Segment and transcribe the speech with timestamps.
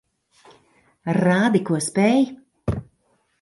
[1.17, 2.25] Rādi, ko spēj.